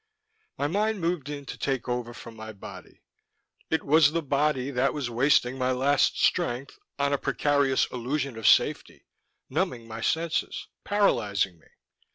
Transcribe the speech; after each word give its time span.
My 0.57 0.65
mind 0.65 0.99
moved 0.99 1.29
in 1.29 1.45
to 1.45 1.59
take 1.59 1.87
over 1.87 2.11
from 2.11 2.35
my 2.35 2.53
body. 2.53 3.03
It 3.69 3.83
was 3.85 4.13
the 4.13 4.23
body 4.23 4.71
that 4.71 4.95
was 4.95 5.11
wasting 5.11 5.59
my 5.59 5.71
last 5.71 6.19
strength 6.19 6.79
on 6.97 7.13
a 7.13 7.19
precarious 7.19 7.85
illusion 7.91 8.35
of 8.35 8.47
safety, 8.47 9.05
numbing 9.47 9.87
my 9.87 10.01
senses, 10.01 10.69
paralyzing 10.83 11.59
me. 11.59 11.67